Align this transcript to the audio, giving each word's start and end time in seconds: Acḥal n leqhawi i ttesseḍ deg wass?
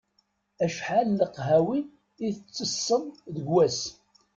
Acḥal 0.65 1.05
n 1.09 1.17
leqhawi 1.19 1.79
i 2.25 2.27
ttesseḍ 2.33 3.03
deg 3.33 3.45
wass? 3.53 3.79